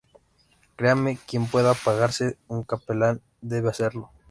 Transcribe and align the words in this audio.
créame, 0.77 1.15
quien 1.27 1.45
pueda 1.45 1.75
pagarse 1.75 2.35
un 2.47 2.63
capellán, 2.63 3.21
debe 3.39 3.69
hacerlo 3.69 4.09